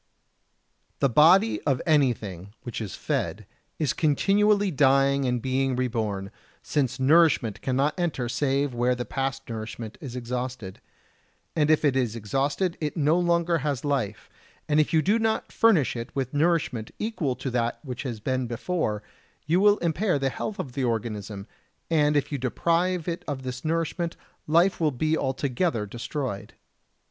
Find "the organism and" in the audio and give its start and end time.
20.71-22.17